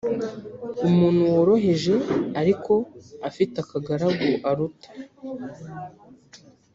umuntu 0.87 1.21
woroheje 1.33 1.95
ariko 2.41 2.73
afite 3.29 3.55
akagaragu 3.63 4.29
aruta 4.49 4.87